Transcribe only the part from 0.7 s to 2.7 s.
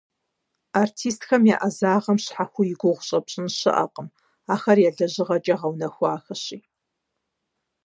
Артистхэм я ӏэзагъэм щхьэхуэу